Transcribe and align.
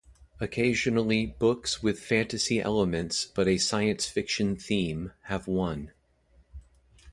Occasionally 0.39 1.27
books 1.27 1.83
with 1.83 1.99
fantasy 1.99 2.59
elements 2.59 3.25
but 3.25 3.47
a 3.47 3.59
science 3.59 4.07
fiction 4.07 4.55
theme 4.55 5.11
have 5.25 5.47
won. 5.47 5.91